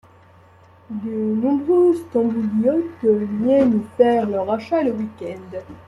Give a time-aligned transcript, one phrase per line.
[0.89, 5.61] De nombreux Stambouliotes viennent y faire leurs achats le week-end.